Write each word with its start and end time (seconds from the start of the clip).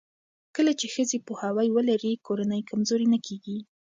کله 0.55 0.71
چې 0.79 0.85
ښځې 0.95 1.17
پوهاوی 1.27 1.67
ولري، 1.71 2.11
کورنۍ 2.25 2.61
کمزورې 2.69 3.07
نه 3.13 3.19
کېږي. 3.25 3.57